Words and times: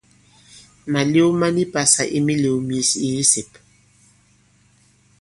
Màlew 0.93 1.29
ma 1.41 1.47
ni 1.57 1.65
pasa 1.75 2.03
i 2.19 2.23
mīlēw 2.31 2.57
myes 2.67 2.93
i 3.09 3.13
kisèp. 3.17 3.65